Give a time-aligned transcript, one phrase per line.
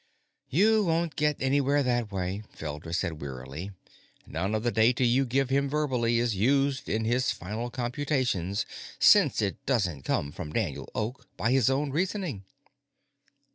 [0.49, 3.69] "You won't get anywhere that way," Felder said wearily.
[4.25, 8.65] "None of the data you give him verbally is used in his final computations,
[8.97, 12.45] since it doesn't come from Daniel Oak, by his own reasoning."